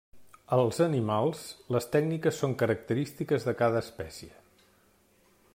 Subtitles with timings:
[0.55, 1.43] Als animals,
[1.75, 4.35] les tècniques són característiques de cada espècie.